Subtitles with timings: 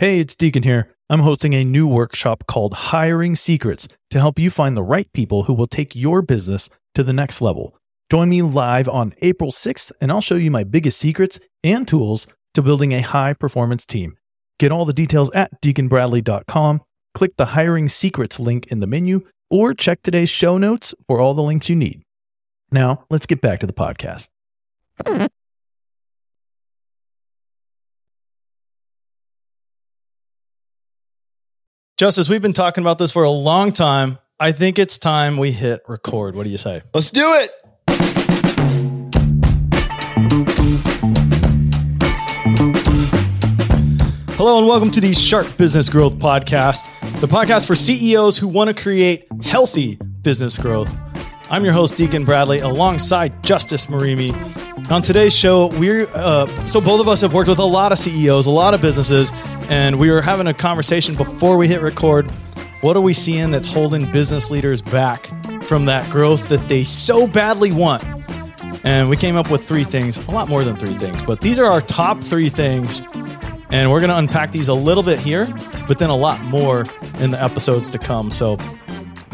[0.00, 0.94] Hey, it's Deacon here.
[1.10, 5.42] I'm hosting a new workshop called Hiring Secrets to help you find the right people
[5.42, 7.76] who will take your business to the next level.
[8.08, 12.28] Join me live on April 6th, and I'll show you my biggest secrets and tools
[12.54, 14.16] to building a high performance team.
[14.60, 16.82] Get all the details at deaconbradley.com.
[17.12, 21.34] Click the Hiring Secrets link in the menu, or check today's show notes for all
[21.34, 22.02] the links you need.
[22.70, 24.28] Now, let's get back to the podcast.
[31.98, 34.18] Justus, we've been talking about this for a long time.
[34.38, 36.36] I think it's time we hit record.
[36.36, 36.80] What do you say?
[36.94, 37.50] Let's do it.
[44.36, 46.88] Hello, and welcome to the Sharp Business Growth Podcast,
[47.20, 50.96] the podcast for CEOs who want to create healthy business growth.
[51.50, 54.67] I'm your host, Deacon Bradley, alongside Justus Murimi.
[54.90, 57.98] On today's show, we're uh, so both of us have worked with a lot of
[57.98, 59.32] CEOs, a lot of businesses,
[59.68, 62.30] and we were having a conversation before we hit record.
[62.80, 65.26] What are we seeing that's holding business leaders back
[65.64, 68.02] from that growth that they so badly want?
[68.82, 71.60] And we came up with three things, a lot more than three things, but these
[71.60, 73.02] are our top three things.
[73.70, 75.46] And we're going to unpack these a little bit here,
[75.86, 76.86] but then a lot more
[77.20, 78.30] in the episodes to come.
[78.30, 78.56] So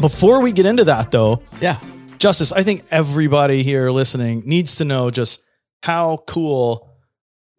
[0.01, 1.77] before we get into that, though, Yeah.
[2.25, 5.47] Justus, I think everybody here listening needs to know just
[5.83, 6.89] how cool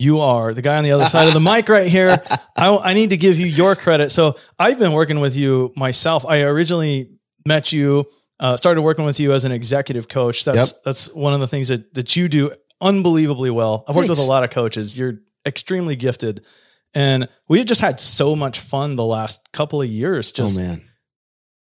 [0.00, 0.52] you are.
[0.52, 2.20] The guy on the other side of the mic right here.
[2.58, 4.10] I, I need to give you your credit.
[4.10, 6.26] So I've been working with you myself.
[6.26, 7.10] I originally
[7.46, 8.06] met you,
[8.40, 10.44] uh, started working with you as an executive coach.
[10.44, 10.82] That's Yep.
[10.84, 13.84] that's one of the things that that you do unbelievably well.
[13.86, 14.98] I've worked with a lot of coaches.
[14.98, 16.44] You're extremely gifted.
[16.92, 20.88] And we've just had so much fun the last couple of years, just oh man.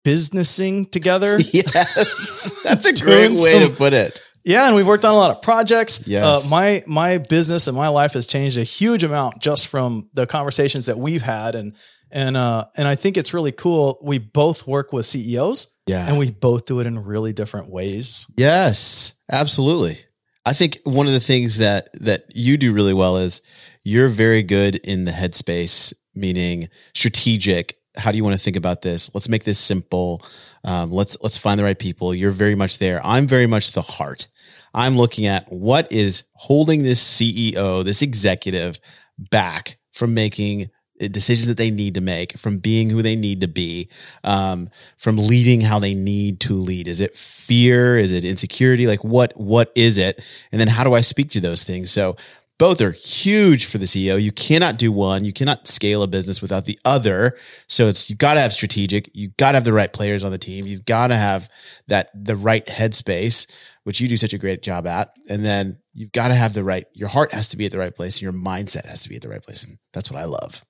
[0.03, 1.39] Businessing together.
[1.53, 2.51] Yes.
[2.63, 4.21] That's a great way some- to put it.
[4.43, 6.07] Yeah, and we've worked on a lot of projects.
[6.07, 6.23] Yes.
[6.25, 10.25] Uh, my my business and my life has changed a huge amount just from the
[10.25, 11.75] conversations that we've had, and
[12.09, 13.99] and uh, and I think it's really cool.
[14.01, 16.09] We both work with CEOs, Yeah.
[16.09, 18.25] and we both do it in really different ways.
[18.35, 19.99] yes, absolutely.
[20.43, 23.41] I think one of the things that that you do really well is
[23.83, 27.77] you're very good in the headspace, meaning strategic.
[27.97, 29.13] How do you want to think about this?
[29.13, 30.21] Let's make this simple.
[30.63, 32.15] Um, let's let's find the right people.
[32.15, 33.01] You're very much there.
[33.03, 34.27] I'm very much the heart.
[34.73, 38.79] I'm looking at what is holding this CEO, this executive
[39.17, 40.69] back from making
[41.09, 43.89] decisions that they need to make, from being who they need to be,
[44.23, 46.87] um, from leading how they need to lead.
[46.87, 47.97] Is it fear?
[47.97, 48.87] Is it insecurity?
[48.87, 50.23] Like what what is it?
[50.51, 51.91] And then how do I speak to those things?
[51.91, 52.15] So
[52.61, 54.21] both are huge for the CEO.
[54.21, 55.25] You cannot do one.
[55.25, 57.35] You cannot scale a business without the other.
[57.65, 59.09] So it's you got to have strategic.
[59.15, 60.67] You got to have the right players on the team.
[60.67, 61.49] You've got to have
[61.87, 63.51] that the right headspace,
[63.83, 65.09] which you do such a great job at.
[65.27, 66.85] And then you've got to have the right.
[66.93, 68.17] Your heart has to be at the right place.
[68.17, 69.65] And your mindset has to be at the right place.
[69.65, 70.63] And that's what I love.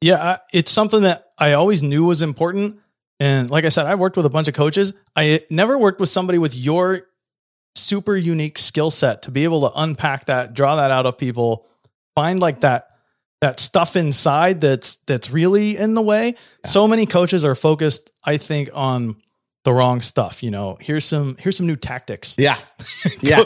[0.00, 2.78] Yeah, it's something that I always knew was important.
[3.18, 4.92] And like I said, I worked with a bunch of coaches.
[5.16, 7.08] I never worked with somebody with your
[7.74, 11.66] super unique skill set to be able to unpack that, draw that out of people,
[12.14, 12.88] find like that
[13.40, 16.34] that stuff inside that's that's really in the way.
[16.64, 19.16] So many coaches are focused, I think, on
[19.64, 20.42] the wrong stuff.
[20.42, 22.36] You know, here's some here's some new tactics.
[22.38, 22.56] Yeah.
[23.20, 23.42] Yeah.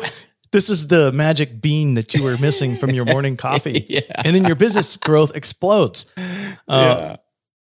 [0.52, 3.84] This is the magic bean that you were missing from your morning coffee.
[3.88, 4.00] yeah.
[4.24, 6.12] And then your business growth explodes.
[6.16, 7.16] Uh, yeah.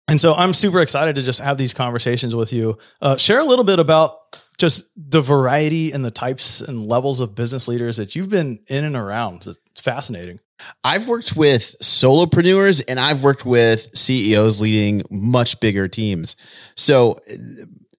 [0.08, 2.76] and so I'm super excited to just have these conversations with you.
[3.00, 4.18] Uh, share a little bit about
[4.64, 8.82] just the variety and the types and levels of business leaders that you've been in
[8.82, 9.46] and around.
[9.46, 10.40] It's fascinating.
[10.82, 16.36] I've worked with solopreneurs and I've worked with CEOs leading much bigger teams.
[16.76, 17.18] So,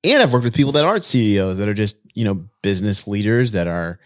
[0.03, 3.51] and I've worked with people that aren't CEOs that are just, you know, business leaders
[3.51, 3.99] that are,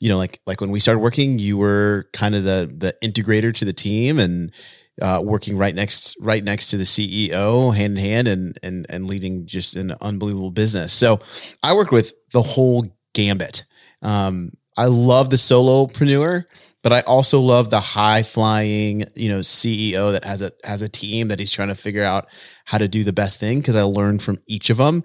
[0.00, 3.54] you know, like, like when we started working, you were kind of the, the integrator
[3.56, 4.52] to the team and,
[5.00, 9.06] uh, working right next, right next to the CEO hand in hand and, and, and
[9.06, 10.92] leading just an unbelievable business.
[10.92, 11.20] So
[11.62, 13.64] I work with the whole gambit.
[14.02, 16.44] Um, I love the solopreneur,
[16.82, 20.88] but I also love the high flying, you know, CEO that has a has a
[20.88, 22.26] team that he's trying to figure out
[22.66, 25.02] how to do the best thing because I learned from each of them.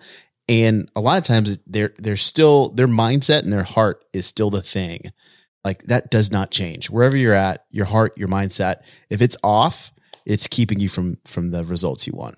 [0.50, 4.50] And a lot of times they're they're still their mindset and their heart is still
[4.50, 5.12] the thing.
[5.64, 6.90] Like that does not change.
[6.90, 8.78] Wherever you're at, your heart, your mindset,
[9.10, 9.92] if it's off,
[10.26, 12.38] it's keeping you from from the results you want.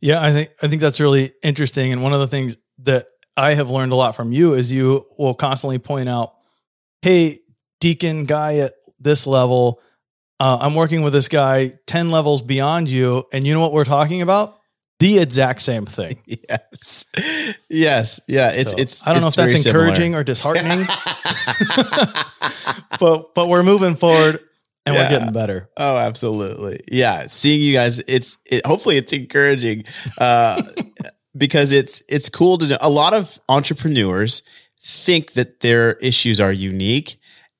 [0.00, 1.92] Yeah, I think I think that's really interesting.
[1.92, 3.06] And one of the things that
[3.36, 6.34] I have learned a lot from you is you will constantly point out,
[7.02, 7.40] "Hey,
[7.80, 9.80] Deacon guy at this level,
[10.38, 13.84] uh, I'm working with this guy ten levels beyond you, and you know what we're
[13.84, 14.59] talking about?
[15.00, 16.18] The exact same thing."
[16.48, 17.04] Yes.
[17.68, 18.20] Yes.
[18.28, 18.52] Yeah.
[18.54, 19.84] It's So, it's I don't know if that's similar.
[19.86, 20.80] encouraging or disheartening,
[23.00, 24.40] but but we're moving forward.
[24.86, 25.02] and Yeah.
[25.02, 25.68] we're getting better.
[25.76, 26.80] Oh, absolutely.
[26.90, 27.26] Yeah.
[27.26, 29.84] Seeing you guys, it's it, hopefully it's encouraging
[30.18, 30.62] uh,
[31.36, 32.78] because it's it's cool to know.
[32.80, 34.42] A lot of entrepreneurs
[34.82, 37.16] think that their issues are unique,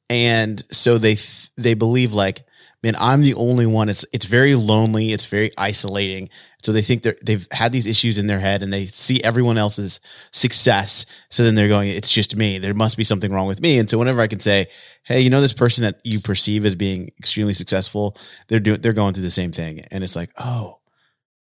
[0.09, 2.43] and so they th- they believe like,
[2.83, 3.89] man, I'm the only one.
[3.89, 5.13] It's it's very lonely.
[5.13, 6.29] It's very isolating.
[6.63, 9.59] So they think they're, they've had these issues in their head, and they see everyone
[9.59, 10.01] else's
[10.33, 11.07] success.
[11.31, 12.59] So then they're going, it's just me.
[12.59, 13.79] There must be something wrong with me.
[13.79, 14.67] And so whenever I can say,
[15.05, 18.17] hey, you know, this person that you perceive as being extremely successful,
[18.49, 20.81] they're doing they're going through the same thing, and it's like, oh,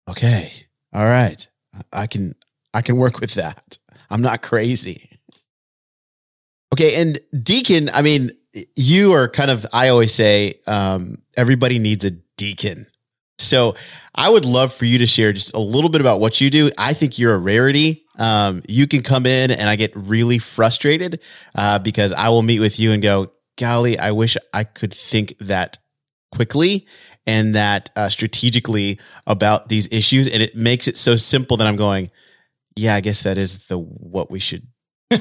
[0.09, 0.51] okay,
[0.93, 1.47] all right,
[1.93, 2.35] I can
[2.73, 3.79] I can work with that.
[4.11, 5.10] I'm not crazy.
[6.73, 8.31] Okay, and Deacon, I mean,
[8.77, 12.87] you are kind of I always say um, everybody needs a deacon.
[13.39, 13.75] So
[14.15, 16.71] I would love for you to share just a little bit about what you do.
[16.79, 18.05] I think you're a rarity.
[18.19, 21.21] Um, you can come in and I get really frustrated
[21.55, 25.39] uh, because I will meet with you and go, golly, I wish I could think
[25.39, 25.79] that
[26.33, 26.87] quickly
[27.27, 30.29] and that uh, strategically about these issues.
[30.29, 32.11] And it makes it so simple that I'm going,
[32.77, 34.67] yeah, I guess that is the what we should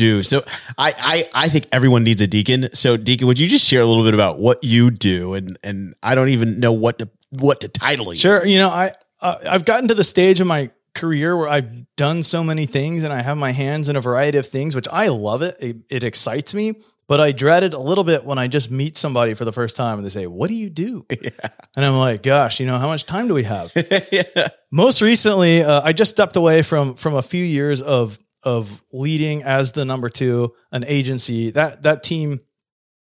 [0.00, 0.22] do.
[0.22, 0.42] So
[0.78, 2.72] I, I I think everyone needs a deacon.
[2.72, 5.34] So Deacon, would you just share a little bit about what you do?
[5.34, 8.18] And and I don't even know what to what to title you.
[8.18, 8.44] Sure.
[8.44, 12.22] You know, I uh, I've gotten to the stage in my career where I've done
[12.22, 15.08] so many things and I have my hands in a variety of things, which I
[15.08, 15.54] love it.
[15.60, 16.74] It, it excites me,
[17.06, 19.76] but I dread it a little bit when I just meet somebody for the first
[19.76, 21.06] time and they say, "What do you do?"
[21.76, 23.70] And I'm like, "Gosh, you know, how much time do we have?"
[24.12, 24.48] yeah.
[24.72, 29.42] Most recently, uh, I just stepped away from from a few years of of leading
[29.42, 31.50] as the number two an agency.
[31.50, 32.40] That that team,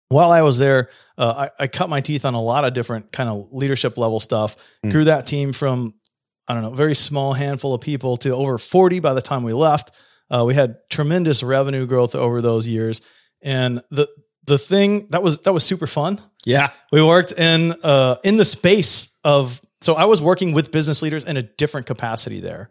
[0.10, 3.12] while I was there, uh, I, I cut my teeth on a lot of different
[3.12, 4.56] kind of leadership level stuff.
[4.86, 4.92] Mm.
[4.92, 5.94] Grew that team from
[6.48, 9.54] I don't know, very small handful of people to over forty by the time we
[9.54, 9.92] left.
[10.30, 13.02] Uh, we had tremendous revenue growth over those years,
[13.44, 14.08] and the
[14.46, 16.70] the thing that was that was super fun Yeah.
[16.92, 21.26] we worked in uh, in the space of so I was working with business leaders
[21.26, 22.70] in a different capacity there.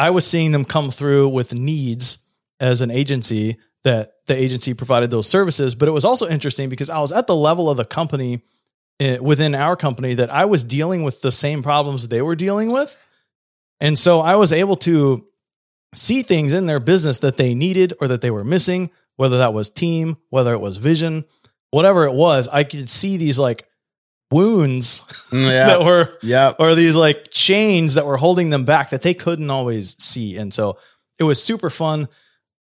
[0.00, 2.26] I was seeing them come through with needs
[2.58, 6.88] as an agency that the agency provided those services, but it was also interesting because
[6.88, 8.40] I was at the level of the company
[8.98, 12.72] eh, within our company that I was dealing with the same problems they were dealing
[12.72, 12.98] with.
[13.78, 15.26] And so I was able to
[15.94, 19.52] see things in their business that they needed or that they were missing, whether that
[19.52, 21.26] was team, whether it was vision,
[21.72, 23.68] whatever it was, I could see these like
[24.30, 25.66] wounds Yeah.
[25.66, 26.52] that were yeah.
[26.58, 30.36] or these like chains that were holding them back that they couldn't always see.
[30.36, 30.78] And so
[31.18, 32.08] it was super fun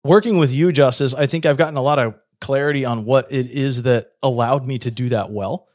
[0.05, 1.14] working with you, Justus.
[1.14, 4.78] I think I've gotten a lot of clarity on what it is that allowed me
[4.78, 5.66] to do that well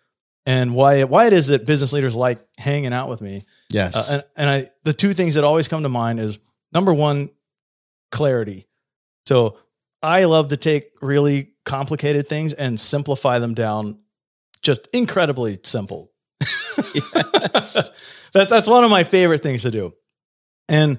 [0.45, 3.44] and why why it is that business leaders like hanging out with me.
[3.71, 4.12] Yes.
[4.12, 6.39] Uh, and and I the two things that always come to mind is
[6.71, 7.31] number one,
[8.12, 8.68] clarity.
[9.25, 9.57] So
[10.01, 14.00] I love to take really complicated things and simplify them down
[14.61, 16.11] just incredibly simple.
[17.53, 17.89] that's
[18.33, 19.91] that's one of my favorite things to do.
[20.67, 20.97] And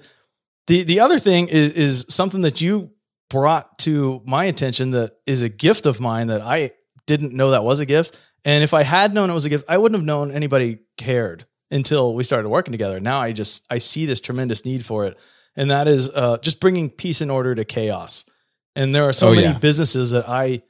[0.67, 2.91] the the other thing is is something that you
[3.29, 6.73] brought to my attention that is a gift of mine that I
[7.07, 8.19] didn't know that was a gift.
[8.45, 11.47] And if I had known it was a gift, I wouldn't have known anybody cared
[11.71, 12.99] until we started working together.
[13.01, 15.17] Now I just I see this tremendous need for it,
[15.57, 18.29] and that is uh, just bringing peace and order to chaos.
[18.77, 19.59] And there are so Oh, many yeah.
[19.59, 20.62] businesses that I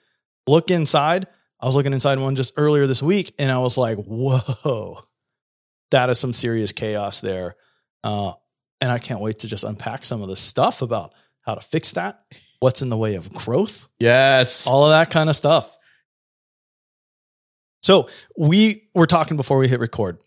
[0.47, 1.27] look inside.
[1.63, 4.99] I was looking inside one just earlier this week, and I was like, "Whoa,
[5.91, 7.57] that is some serious chaos there."
[8.03, 8.33] Uh,
[8.81, 11.93] and I can't wait to just unpack some of the stuff about how to fix
[11.93, 12.23] that,
[12.61, 14.67] what's in the way of growth, yes.
[14.67, 15.77] all of that kind of stuff.
[17.83, 20.23] So we were talking before we hit record.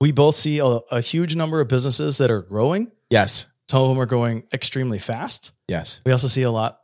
[0.00, 2.92] We both see a, a huge number of businesses that are growing.
[3.10, 3.52] yes.
[3.68, 5.50] Some of them are growing extremely fast.
[5.66, 6.00] Yes.
[6.06, 6.78] We also see a lot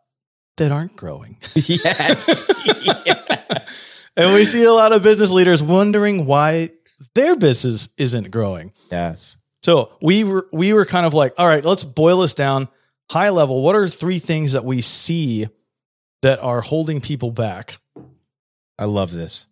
[0.56, 1.36] that aren't growing.
[1.54, 2.44] yes.
[2.64, 3.06] yes.
[4.14, 6.68] And we see a lot of business leaders wondering why
[7.14, 8.74] their business isn't growing.
[8.90, 9.38] Yes.
[9.62, 12.68] So we were we were kind of like, all right, let's boil this down
[13.10, 13.62] high level.
[13.62, 15.46] What are three things that we see
[16.22, 17.78] that are holding people back?
[18.78, 19.46] I love this.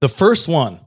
[0.00, 0.80] The first one,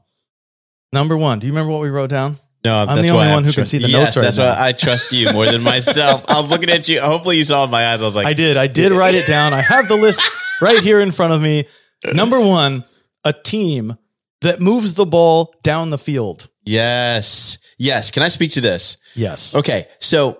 [0.92, 1.38] number one.
[1.38, 2.38] Do you remember what we wrote down?
[2.64, 4.26] No, I'm that's the only one who can trust- see the yes, notes right now.
[4.26, 4.62] That's now.
[4.62, 6.24] why I trust you more than myself.
[6.30, 7.00] I was looking at you.
[7.00, 8.00] Hopefully, you saw in my eyes.
[8.00, 8.56] I was like, I did.
[8.56, 9.52] I did write it down.
[9.52, 10.22] I have the list
[10.62, 11.64] right here in front of me.
[12.12, 12.84] Number one,
[13.24, 13.96] a team
[14.42, 16.48] that moves the ball down the field.
[16.64, 18.10] yes, yes.
[18.10, 18.98] Can I speak to this?
[19.14, 19.56] Yes.
[19.56, 20.38] Okay, so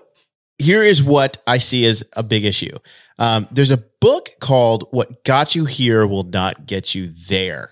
[0.59, 2.77] here is what I see as a big issue.
[3.19, 7.71] Um, there's a book called "What Got You Here Will Not Get You There,"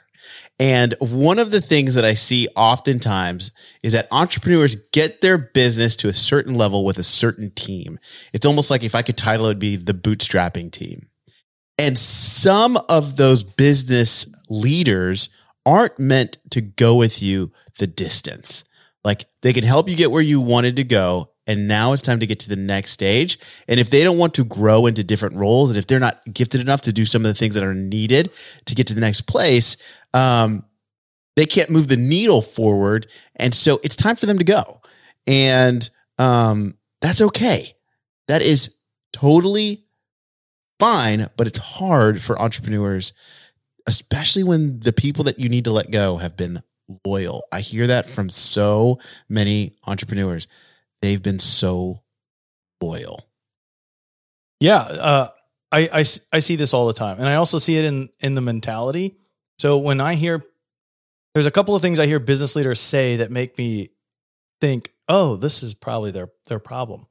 [0.59, 3.51] and one of the things that I see oftentimes
[3.83, 7.99] is that entrepreneurs get their business to a certain level with a certain team.
[8.33, 11.09] It's almost like if I could title it, it'd be the bootstrapping team.
[11.79, 15.31] And some of those business leaders
[15.65, 18.65] aren't meant to go with you the distance.
[19.05, 21.31] Like they can help you get where you wanted to go.
[21.47, 23.39] And now it's time to get to the next stage.
[23.67, 26.61] And if they don't want to grow into different roles, and if they're not gifted
[26.61, 28.31] enough to do some of the things that are needed
[28.67, 29.77] to get to the next place,
[30.15, 30.65] um,
[31.35, 33.09] they can't move the needle forward.
[33.37, 34.83] And so it's time for them to go.
[35.27, 35.89] And
[36.19, 37.73] um, that's okay.
[38.29, 38.77] That is
[39.13, 39.85] totally
[40.83, 43.13] fine, but it's hard for entrepreneurs,
[43.87, 46.61] especially when the people that you need to let go have been
[47.07, 47.45] loyal.
[47.53, 48.99] I hear that from so
[49.29, 50.49] many entrepreneurs.
[51.01, 52.03] They've been so
[52.83, 53.29] loyal.
[54.59, 55.29] Yeah, uh,
[55.71, 58.35] I, I I see this all the time, and I also see it in in
[58.35, 59.19] the mentality.
[59.59, 60.45] So when I hear,
[61.35, 63.89] there's a couple of things I hear business leaders say that make me
[64.61, 67.07] think, oh, this is probably their their problem.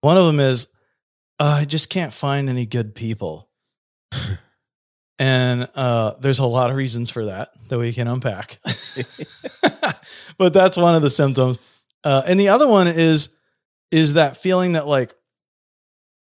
[0.00, 0.72] One of them is,
[1.40, 3.48] uh, I just can't find any good people.
[5.18, 8.58] and uh, there's a lot of reasons for that that we can unpack.
[10.38, 11.58] but that's one of the symptoms.
[12.04, 13.38] Uh, and the other one is
[13.90, 15.14] is that feeling that like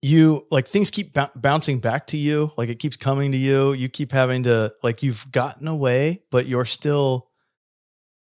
[0.01, 3.74] you like things keep b- bouncing back to you, like it keeps coming to you.
[3.74, 7.29] You keep having to like you've gotten away, but you're still.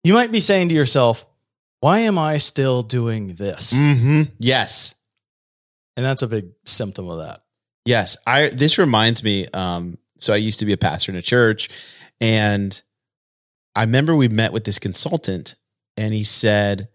[0.05, 1.25] You might be saying to yourself,
[1.81, 4.23] "Why am I still doing this?" Mm-hmm.
[4.39, 5.01] Yes.
[5.97, 7.41] And that's a big symptom of that.
[7.85, 8.17] Yes.
[8.27, 11.69] I this reminds me, um, so I used to be a pastor in a church,
[12.21, 12.83] and
[13.75, 15.57] I remember we met with this consultant,
[15.97, 16.89] and he said,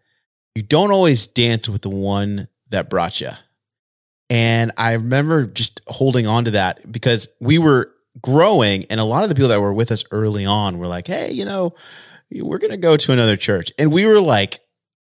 [0.56, 3.32] You don't always dance with the one that brought you.
[4.30, 7.92] And I remember just holding on to that because we were
[8.22, 11.08] growing, and a lot of the people that were with us early on were like,
[11.08, 11.76] Hey, you know,
[12.32, 13.72] we're going to go to another church.
[13.78, 14.60] And we were like,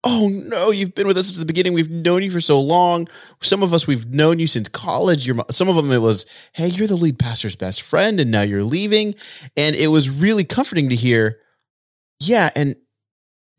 [0.04, 1.75] Oh no, you've been with us since the beginning.
[1.75, 3.06] We've known you for so long.
[3.40, 5.26] Some of us we've known you since college.
[5.26, 8.42] You're, some of them it was, hey, you're the lead pastor's best friend, and now
[8.42, 9.14] you're leaving.
[9.56, 11.38] And it was really comforting to hear,
[12.21, 12.75] yeah, and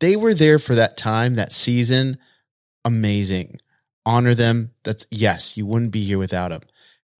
[0.00, 2.18] they were there for that time, that season.
[2.84, 3.58] Amazing.
[4.04, 4.72] Honor them.
[4.82, 6.62] That's yes, you wouldn't be here without them.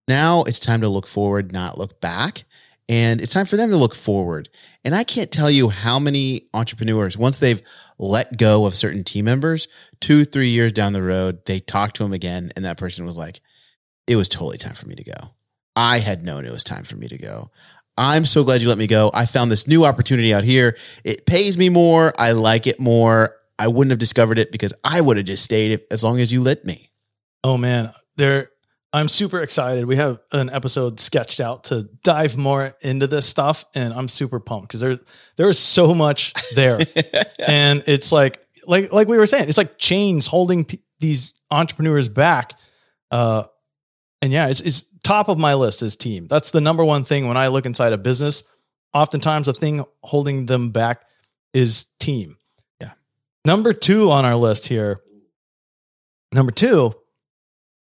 [0.07, 2.45] Now it's time to look forward, not look back.
[2.87, 4.51] And it's time for them to look forward.
[4.85, 7.63] And I can't tell you how many entrepreneurs, once they've
[7.99, 9.69] let go of certain team members,
[10.01, 12.51] two, three years down the road, they talked to him again.
[12.57, 13.41] And that person was like,
[14.07, 15.31] it was totally time for me to go.
[15.77, 17.51] I had known it was time for me to go.
[17.97, 19.11] I'm so glad you let me go.
[19.15, 20.77] I found this new opportunity out here.
[21.05, 22.13] It pays me more.
[22.19, 23.37] I like it more.
[23.59, 26.43] I wouldn't have discovered it because I would have just stayed as long as you
[26.43, 26.91] let me.
[27.45, 28.49] Oh man, there
[28.95, 29.87] I'm super excited.
[29.87, 34.39] We have an episode sketched out to dive more into this stuff, and I'm super
[34.39, 35.01] pumped because there's
[35.37, 36.79] there is so much there,
[37.49, 42.09] and it's like like like we were saying, it's like chains holding p- these entrepreneurs
[42.09, 42.53] back.
[43.11, 43.43] Uh,
[44.23, 46.29] and yeah, it's it's top of my list is team.
[46.29, 48.49] That's the number one thing when I look inside a business.
[48.93, 51.03] Oftentimes, the thing holding them back
[51.53, 52.37] is team.
[52.81, 52.93] Yeah.
[53.45, 55.01] Number two on our list here.
[56.33, 56.95] Number two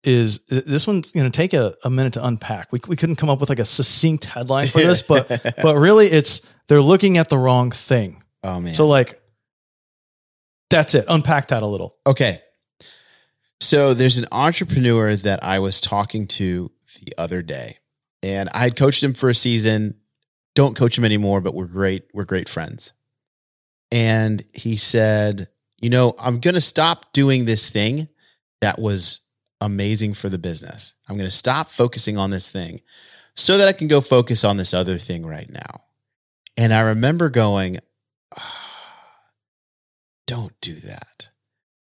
[0.03, 2.73] is this one's going to take a, a minute to unpack.
[2.73, 5.29] We, we couldn't come up with like a succinct headline for this, but
[5.63, 8.23] but really it's they're looking at the wrong thing.
[8.43, 8.75] Oh man.
[8.75, 9.21] So like
[10.71, 11.05] that's it.
[11.09, 11.97] Unpack that a little.
[12.07, 12.41] Okay.
[13.61, 16.71] So there's an entrepreneur that I was talking to
[17.05, 17.79] the other day,
[18.23, 19.97] and I had coached him for a season.
[20.55, 22.05] Don't coach him anymore, but we're great.
[22.15, 22.95] We're great friends.
[23.93, 25.49] And he said,
[25.81, 28.09] "You know, I'm going to stop doing this thing
[28.63, 29.21] that was
[29.61, 30.95] amazing for the business.
[31.09, 32.81] I'm going to stop focusing on this thing
[33.35, 35.85] so that I can go focus on this other thing right now."
[36.57, 37.79] And I remember going,
[38.39, 38.53] oh,
[40.27, 41.31] "Don't do that."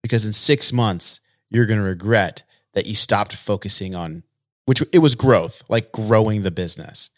[0.02, 4.24] Because in 6 months, you're going to regret that you stopped focusing on
[4.66, 7.10] which it was growth, like growing the business.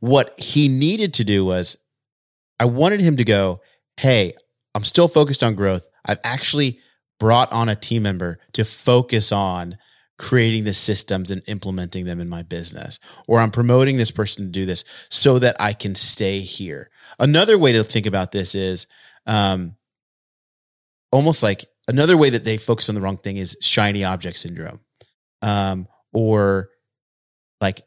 [0.00, 1.76] What he needed to do was
[2.58, 3.60] I wanted him to go,
[3.98, 4.32] "Hey,
[4.74, 5.88] I'm still focused on growth.
[6.04, 6.80] I've actually
[7.18, 9.78] brought on a team member to focus on
[10.18, 14.50] creating the systems and implementing them in my business or I'm promoting this person to
[14.50, 18.86] do this so that I can stay here." Another way to think about this is
[19.26, 19.76] um
[21.12, 24.80] almost like another way that they focus on the wrong thing is shiny object syndrome.
[25.42, 26.70] Um, or
[27.60, 27.80] like,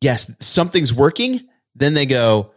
[0.00, 1.40] yes, something's working.
[1.74, 2.52] Then they go,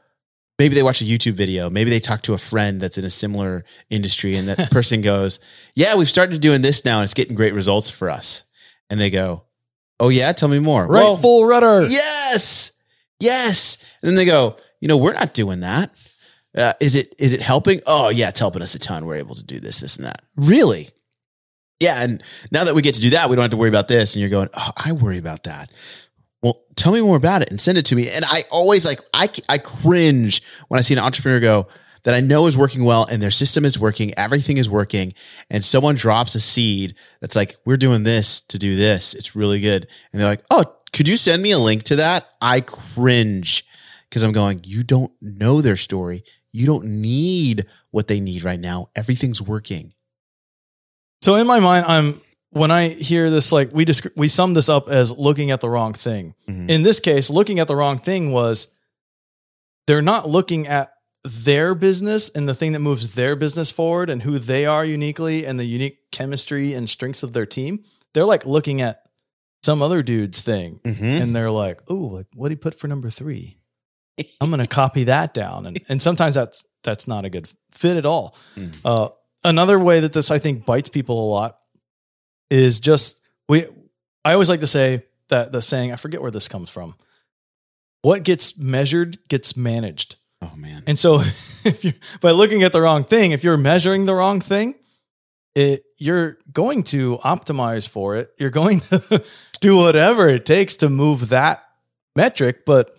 [0.60, 1.70] maybe they watch a YouTube video.
[1.70, 4.36] Maybe they talk to a friend that's in a similar industry.
[4.36, 5.40] And that person goes,
[5.76, 8.44] yeah, we've started doing this now and it's getting great results for us.
[8.90, 9.44] And they go,
[10.00, 10.84] oh yeah, tell me more.
[10.88, 11.88] Right, Well, full rudder.
[11.88, 12.82] Yes.
[13.20, 13.98] Yes.
[14.02, 15.92] And then they go, you know, we're not doing that.
[16.58, 17.82] Uh, is it is it helping?
[17.86, 19.06] Oh yeah, it's helping us a ton.
[19.06, 20.22] We're able to do this, this, and that.
[20.38, 20.88] Really?
[21.82, 22.02] Yeah.
[22.02, 24.16] And now that we get to do that, we don't have to worry about this.
[24.16, 25.70] And you're going, oh, I worry about that.
[26.42, 28.08] Well, tell me more about it and send it to me.
[28.10, 31.68] And I always like I I cringe when I see an entrepreneur go,
[32.06, 35.14] that I know is working well and their system is working, everything is working,
[35.50, 39.14] and someone drops a seed that's like, we're doing this to do this.
[39.16, 39.88] It's really good.
[40.14, 42.26] And they're like, oh, could you send me a link to that?
[42.40, 43.66] I cringe
[44.08, 46.24] because I'm going, you don't know their story.
[46.52, 48.90] You don't need what they need right now.
[48.96, 49.94] Everything's working.
[51.22, 52.22] So in my mind, I'm
[52.52, 55.70] when I hear this, like we just we sum this up as looking at the
[55.70, 56.36] wrong thing.
[56.48, 56.70] Mhm.
[56.70, 58.78] In this case, looking at the wrong thing was
[59.88, 60.94] they're not looking at
[61.26, 65.46] their business and the thing that moves their business forward and who they are uniquely
[65.46, 67.84] and the unique chemistry and strengths of their team.
[68.14, 69.02] They're like looking at
[69.64, 71.22] some other dude's thing Mhm.
[71.22, 73.58] and they're like, "Oh, like what he put for number three?
[74.40, 77.98] I'm going to copy that down." And and sometimes that's that's not a good fit
[77.98, 78.36] at all.
[78.56, 78.78] Mm.
[78.86, 79.10] Uh,
[79.44, 81.58] another way that this I think bites people a lot
[82.52, 83.64] is just we.
[84.24, 86.94] I always like to say that the saying I forget where this comes from.
[88.04, 90.18] What gets measured gets managed.
[90.42, 90.84] Oh man.
[90.88, 91.16] And so
[91.66, 94.76] if you by looking at the wrong thing, if you're measuring the wrong thing,
[95.54, 98.32] it you're going to optimize for it.
[98.38, 99.24] You're going to
[99.62, 101.64] do whatever it takes to move that
[102.16, 102.96] metric, but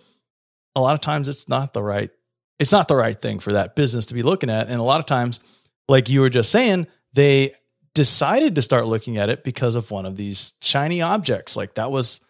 [0.75, 2.11] a lot of times it's not the right
[2.59, 4.67] it's not the right thing for that business to be looking at.
[4.67, 5.39] And a lot of times,
[5.87, 7.51] like you were just saying, they
[7.93, 11.55] decided to start looking at it because of one of these shiny objects.
[11.55, 12.25] Like that was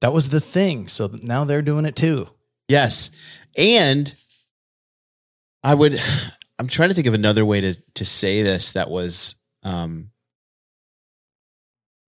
[0.00, 0.88] that was the thing.
[0.88, 2.28] So now they're doing it too.
[2.68, 3.10] Yes.
[3.58, 4.14] And
[5.62, 6.00] I would
[6.58, 10.10] I'm trying to think of another way to to say this that was um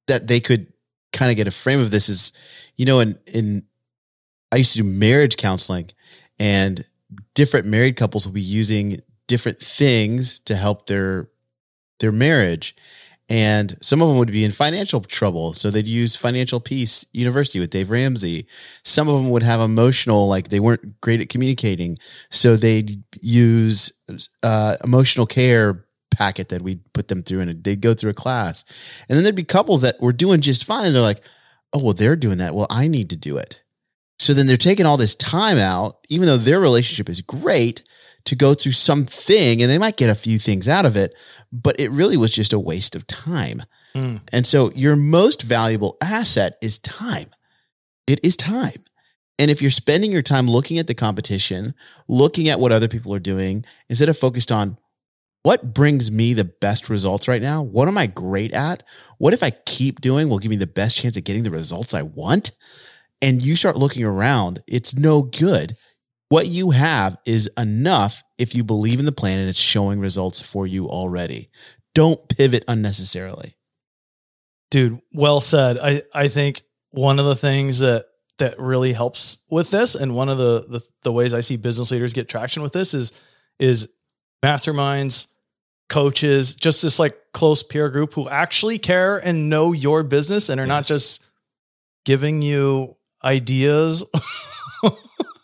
[0.07, 0.73] that they could
[1.12, 2.33] kind of get a frame of this is
[2.76, 3.64] you know in in
[4.52, 5.90] I used to do marriage counseling
[6.38, 6.85] and
[7.35, 11.28] different married couples will be using different things to help their
[12.00, 12.75] their marriage
[13.30, 15.54] and some of them would be in financial trouble.
[15.54, 18.49] So they'd use financial peace university with dave ramsey.
[18.82, 21.96] Some of them would have emotional like they weren't great at communicating.
[22.28, 23.92] So they'd use
[24.42, 28.64] uh, emotional care packet that we'd put them through and they'd go through a class.
[29.08, 31.22] And then there'd be couples that were doing just fine and they're like
[31.72, 32.54] oh well they're doing that.
[32.54, 33.62] Well i need to do it.
[34.19, 37.84] So then they're taking all this time out even though their relationship is great
[38.25, 41.13] to go through something and they might get a few things out of it
[41.52, 43.63] but it really was just a waste of time
[43.95, 44.21] Mm.
[44.33, 47.26] and so your most valuable asset is time.
[48.06, 48.85] It is time.
[49.37, 51.75] And if you're spending your time looking at the competition,
[52.06, 54.76] looking at what other people are doing, instead of focused on
[55.43, 58.85] what brings me the best results right now, what am I great at?
[59.19, 61.93] What if I keep doing will give me the best chance at getting the results
[61.93, 62.52] I want?
[63.21, 65.75] And you start looking around, it's no good.
[66.30, 70.40] What you have is enough if you believe in the plan and it's showing results
[70.40, 71.50] for you already.
[71.93, 73.56] Don't pivot unnecessarily.
[74.71, 75.76] Dude, well said.
[75.76, 78.06] I, I think one of the things that
[78.38, 81.90] that really helps with this, and one of the, the the ways I see business
[81.90, 83.21] leaders get traction with this is
[83.58, 83.93] is
[84.43, 85.32] masterminds,
[85.88, 90.60] coaches, just this like close peer group who actually care and know your business and
[90.60, 91.26] are not just
[92.04, 94.04] giving you ideas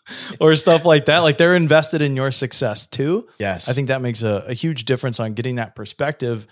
[0.40, 1.18] or stuff like that.
[1.18, 3.28] Like they're invested in your success too.
[3.38, 3.68] Yes.
[3.68, 6.46] I think that makes a, a huge difference on getting that perspective.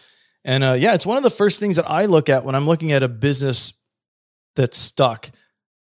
[0.45, 2.67] And uh, yeah, it's one of the first things that I look at when I'm
[2.67, 3.83] looking at a business
[4.57, 5.31] that's stuck.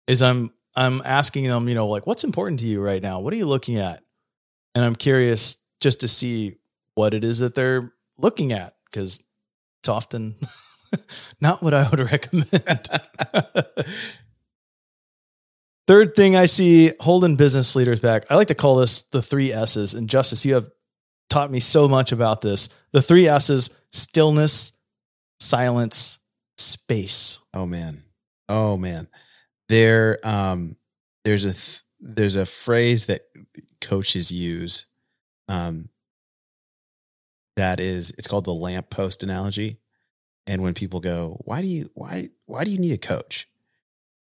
[0.07, 3.21] Is I'm I'm asking them, you know, like what's important to you right now?
[3.21, 4.03] What are you looking at?
[4.75, 6.57] And I'm curious just to see
[6.95, 9.23] what it is that they're looking at because
[9.81, 10.37] it's often
[11.41, 12.89] not what I would recommend.
[15.87, 18.25] Third thing I see holding business leaders back.
[18.31, 19.95] I like to call this the three S's.
[19.95, 20.69] And Justus, you have
[21.29, 22.69] taught me so much about this.
[22.93, 24.79] The three S's stillness,
[25.41, 26.21] silence,
[26.57, 27.41] space.
[27.53, 28.05] Oh man.
[28.49, 29.09] Oh man.
[29.69, 30.77] There um
[31.25, 33.23] there's a th- there's a phrase that
[33.81, 34.87] coaches use
[35.49, 35.89] um
[37.57, 39.79] that is it's called the lamppost analogy.
[40.47, 43.49] And when people go, "Why do you why why do you need a coach?"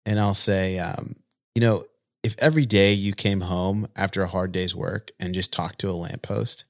[0.05, 1.15] And I'll say um
[1.55, 1.85] you know,
[2.23, 5.89] if every day you came home after a hard day's work and just talked to
[5.89, 6.65] a lamppost,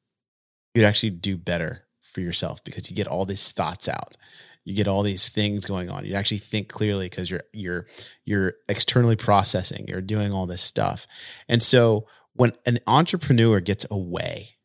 [0.74, 4.16] you'd actually do better for yourself because you get all these thoughts out.
[4.64, 6.06] You get all these things going on.
[6.06, 7.88] You actually think clearly because you're you're
[8.26, 11.08] you're externally processing you're doing all this stuff.
[11.50, 14.58] And so when an entrepreneur gets away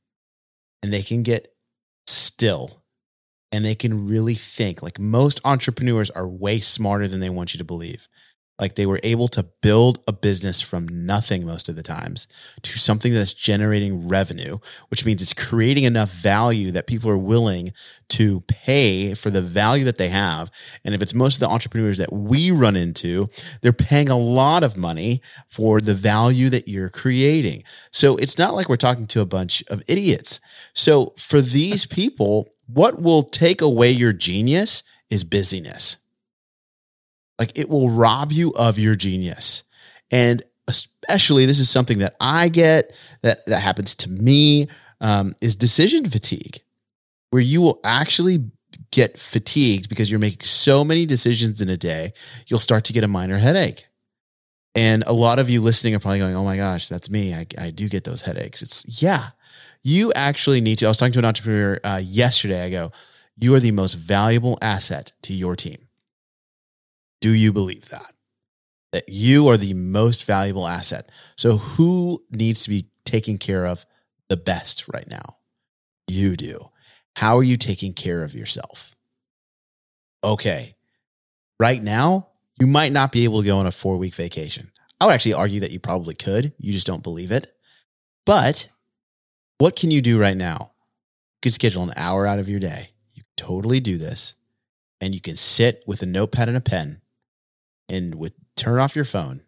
[0.83, 1.55] and they can get
[2.07, 2.83] still
[3.51, 7.59] and they can really think like most entrepreneurs are way smarter than they want you
[7.59, 8.07] to believe
[8.59, 12.27] Like they were able to build a business from nothing most of the times
[12.63, 17.73] to something that's generating revenue, which means it's creating enough value that people are willing
[18.09, 20.51] to pay for the value that they have.
[20.85, 23.29] And if it's most of the entrepreneurs that we run into,
[23.61, 27.63] they're paying a lot of money for the value that you're creating.
[27.91, 30.41] So it's not like we're talking to a bunch of idiots.
[30.73, 35.99] So for these people, what will take away your genius is busyness.
[37.39, 39.65] Like it will rob you of your genius.
[40.11, 44.69] And especially this is something that I get that that happens to me
[45.01, 46.61] um, is decision fatigue,
[47.31, 48.51] where you will actually
[48.91, 52.13] get fatigued because you're making so many decisions in a day.
[52.47, 53.87] You'll start to get a minor headache.
[54.75, 57.35] And a lot of you listening are probably going, "Oh my gosh, that's me.
[57.35, 59.29] I, I do get those headaches." It's yeah,
[59.83, 60.87] you actually need to.
[60.87, 62.65] I was talking to an entrepreneur uh, yesterday.
[62.65, 62.93] I go,
[63.39, 65.86] "You are the most valuable asset to your team."
[67.21, 68.13] Do you believe that?
[68.93, 71.11] That you are the most valuable asset.
[71.37, 73.85] So, who needs to be taken care of
[74.29, 75.39] the best right now?
[76.09, 76.71] You do.
[77.17, 78.95] How are you taking care of yourself?
[80.23, 80.77] Okay.
[81.59, 82.29] Right now,
[82.61, 84.71] you might not be able to go on a four week vacation.
[85.01, 86.53] I would actually argue that you probably could.
[86.59, 87.53] You just don't believe it.
[88.25, 88.69] But
[89.59, 90.73] what can you do right now?
[91.37, 92.91] You can schedule an hour out of your day.
[93.15, 94.35] You totally do this.
[95.01, 97.01] And you can sit with a notepad and a pen
[97.89, 99.43] and with turn off your phone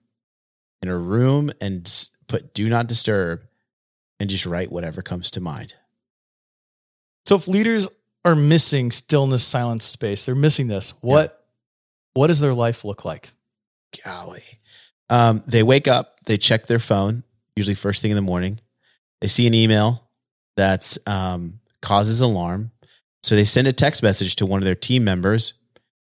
[0.83, 1.91] in a room and
[2.27, 3.43] put do not disturb
[4.21, 5.75] and just write whatever comes to mind.
[7.27, 7.89] So if leaders
[8.25, 10.95] are missing stillness, silence, space, they're missing this.
[11.03, 12.21] What yeah.
[12.21, 13.31] what does their life look like?
[14.05, 14.43] Golly.
[15.11, 17.23] Um, they wake up, they check their phone,
[17.57, 18.61] usually first thing in the morning.
[19.21, 20.09] They see an email
[20.57, 22.73] that um, causes alarm.
[23.23, 25.55] So they send a text message to one of their team members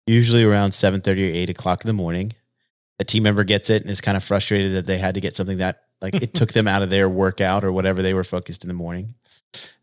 [0.09, 2.33] usually around 7.30 or 8 o'clock in the morning
[2.99, 5.35] a team member gets it and is kind of frustrated that they had to get
[5.35, 8.63] something that like it took them out of their workout or whatever they were focused
[8.63, 9.15] in the morning.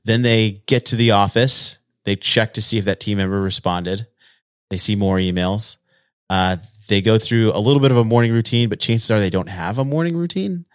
[0.04, 4.06] Then they get to the office they check to see if that team member responded
[4.70, 5.78] they see more emails
[6.30, 6.56] uh,
[6.88, 9.48] they go through a little bit of a morning routine but chances are they don't
[9.48, 10.66] have a morning routine.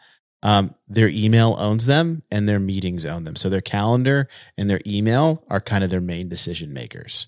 [0.44, 3.36] Um, their email owns them and their meetings own them.
[3.36, 7.28] So their calendar and their email are kind of their main decision makers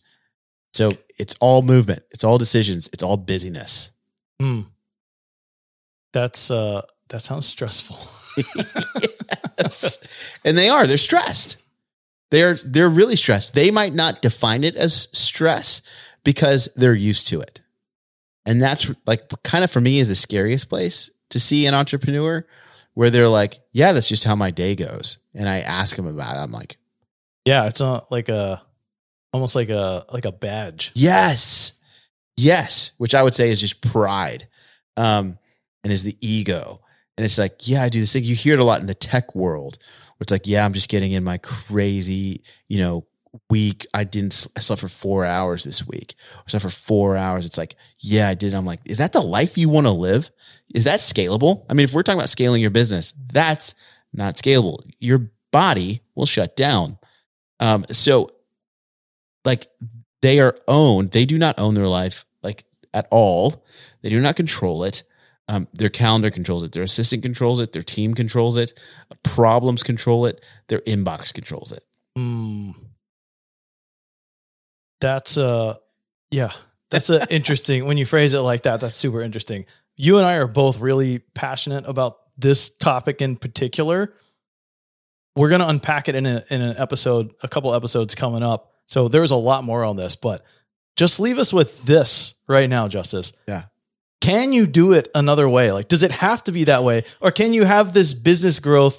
[0.74, 3.92] so it's all movement, it's all decisions, it's all busyness.
[4.40, 4.62] Hmm.
[6.12, 7.98] That's uh that sounds stressful.
[9.60, 10.00] yes.
[10.44, 11.64] And they are, they're stressed.
[12.32, 13.54] They're they're really stressed.
[13.54, 15.82] They might not define it as stress
[16.24, 17.62] because they're used to it.
[18.46, 22.46] And that's like kind of for me is the scariest place to see an entrepreneur
[22.94, 25.20] where they're like, yeah, that's just how my day goes.
[25.34, 26.40] And I ask them about it.
[26.40, 26.78] I'm like,
[27.46, 28.62] yeah, it's not like a
[29.34, 30.92] almost like a like a badge.
[30.96, 31.82] Yes.
[32.38, 34.48] Yes, which I would say is just pride.
[34.98, 35.38] Um,
[35.84, 36.82] and is the ego.
[37.18, 38.24] And it's like, yeah, I do this thing.
[38.24, 40.90] You hear it a lot in the tech world where it's like, yeah, I'm just
[40.90, 43.06] getting in my crazy, you know,
[43.50, 43.86] week.
[43.94, 47.46] I didn't, I slept for four hours this week or slept for four hours.
[47.46, 48.54] It's like, yeah, I did.
[48.54, 50.32] I'm like, is that the life you want to live?
[50.74, 51.66] Is that scalable?
[51.70, 53.76] I mean, if we're talking about scaling your business, that's
[54.14, 54.80] not scalable.
[55.00, 56.98] Your body will shut down.
[57.60, 58.30] Um, so
[59.46, 59.68] like
[60.22, 61.12] they are owned.
[61.12, 63.66] They do not own their life like at all.
[64.02, 65.04] They do not control it.
[65.50, 66.72] Um, their calendar controls it.
[66.72, 67.74] Their assistant controls it.
[67.74, 68.74] Their team controls it.
[69.24, 70.44] Problems control it.
[70.70, 71.84] Their inbox controls it.
[72.18, 72.74] Mm.
[75.02, 75.74] That's uh,
[76.32, 76.52] yeah,
[76.90, 77.86] that's a interesting.
[77.86, 79.66] when you phrase it like that, that's super interesting.
[79.98, 84.14] You and I are both really passionate about this topic in particular.
[85.36, 88.73] We're going to unpack it in, a, in an episode, a couple episodes coming up
[88.86, 90.46] so there's a lot more on this, but
[90.96, 93.34] just leave us with this right now, Justus.
[93.48, 93.64] Yeah.
[94.22, 95.72] Can you do it another way?
[95.72, 97.04] Like, does it have to be that way?
[97.20, 98.98] Or can you have this business growth,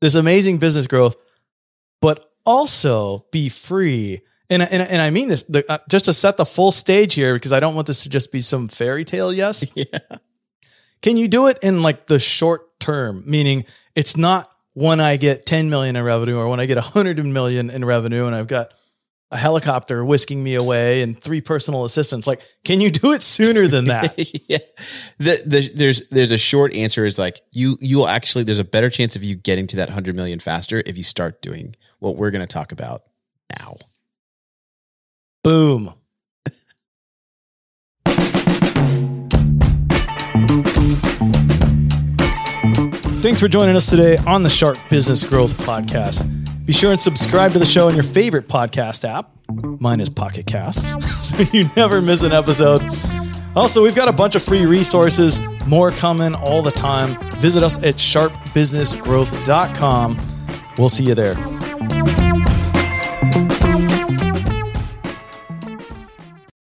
[0.00, 1.16] this amazing business growth,
[2.00, 4.20] but also be free?
[4.48, 7.34] And, and, and I mean this the, uh, just to set the full stage here,
[7.34, 9.32] because I don't want this to just be some fairy tale.
[9.32, 9.66] Yes.
[9.74, 9.98] Yeah.
[11.02, 13.24] Can you do it in like the short term?
[13.26, 13.64] Meaning
[13.94, 17.70] it's not when I get 10 million in revenue or when I get 100 million
[17.70, 18.72] in revenue and I've got
[19.30, 22.26] a helicopter whisking me away and three personal assistants.
[22.26, 24.18] Like, can you do it sooner than that?
[24.48, 24.58] yeah.
[25.18, 28.64] The, the, there's there's a short answer is like you you will actually there's a
[28.64, 32.16] better chance of you getting to that hundred million faster if you start doing what
[32.16, 33.02] we're going to talk about
[33.58, 33.76] now.
[35.44, 35.94] Boom.
[43.22, 46.39] Thanks for joining us today on the Sharp Business Growth Podcast.
[46.70, 49.32] Be sure and subscribe to the show on your favorite podcast app.
[49.80, 52.80] Mine is Pocket Casts, so you never miss an episode.
[53.56, 57.20] Also, we've got a bunch of free resources, more coming all the time.
[57.40, 60.18] Visit us at sharpbusinessgrowth.com.
[60.78, 61.34] We'll see you there.